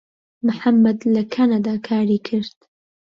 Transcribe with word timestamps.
محەممەد 0.47 0.99
لە 1.13 1.23
کەنەدا 1.33 1.75
کاری 1.87 2.19
کرد. 2.27 2.57